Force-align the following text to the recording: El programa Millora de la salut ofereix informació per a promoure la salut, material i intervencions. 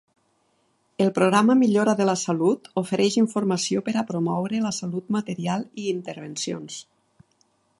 El 1.03 1.09
programa 1.17 1.55
Millora 1.59 1.93
de 1.99 2.07
la 2.09 2.15
salut 2.21 2.69
ofereix 2.83 3.17
informació 3.23 3.83
per 3.91 3.95
a 4.01 4.05
promoure 4.13 4.63
la 4.67 4.75
salut, 4.79 5.13
material 5.17 5.67
i 5.85 5.87
intervencions. 5.97 6.81